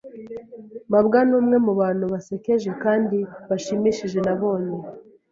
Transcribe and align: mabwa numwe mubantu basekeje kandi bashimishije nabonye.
mabwa 0.91 1.19
numwe 1.29 1.57
mubantu 1.65 2.03
basekeje 2.13 2.69
kandi 2.83 3.17
bashimishije 3.49 4.19
nabonye. 4.25 4.77